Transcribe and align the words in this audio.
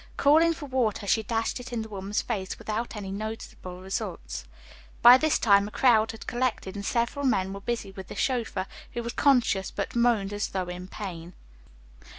Calling 0.17 0.51
for 0.55 0.65
water, 0.65 1.05
she 1.05 1.21
dashed 1.21 1.59
it 1.59 1.71
in 1.71 1.83
the 1.83 1.87
woman's 1.89 2.23
face, 2.23 2.57
without 2.57 2.95
any 2.95 3.11
noticeable 3.11 3.83
results. 3.83 4.45
By 5.03 5.19
this 5.19 5.37
time 5.37 5.67
a 5.67 5.69
crowd 5.69 6.09
had 6.11 6.25
collected 6.25 6.75
and 6.75 6.83
several 6.83 7.23
men 7.23 7.53
were 7.53 7.61
busy 7.61 7.91
with 7.91 8.07
the 8.07 8.15
chauffeur, 8.15 8.65
who 8.93 9.03
was 9.03 9.13
conscious, 9.13 9.69
but 9.69 9.95
moaned 9.95 10.33
as 10.33 10.47
though 10.47 10.69
in 10.69 10.87
pain. 10.87 11.33